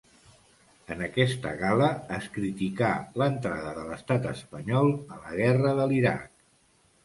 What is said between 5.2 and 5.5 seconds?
la